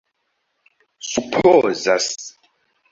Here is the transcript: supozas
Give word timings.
supozas 1.11 2.11